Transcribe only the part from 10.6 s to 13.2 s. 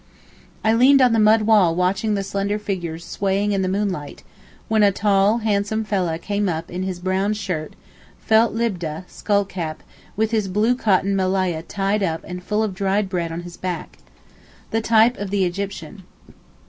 cotton melaya tied up and full of dried